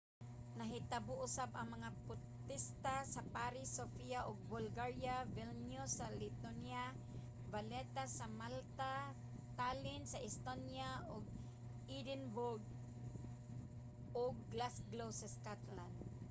[0.57, 6.83] nahitabo usab ang mga potesta sa paris sofia sa bulgaria vilnius sa lithuania
[7.53, 8.95] valetta sa malta
[9.59, 11.23] tallinn sa estonia ug
[11.97, 12.67] edinburgh
[14.23, 15.95] ug glasgow sa scotland